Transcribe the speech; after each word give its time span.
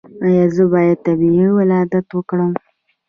ایا 0.25 0.45
زه 0.55 0.63
باید 0.73 0.97
طبیعي 1.05 1.45
ولادت 1.57 2.07
وکړم؟ 2.13 2.51